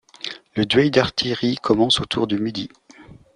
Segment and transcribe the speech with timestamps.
[0.55, 2.69] Le duel d'artillerie commence autour de midi.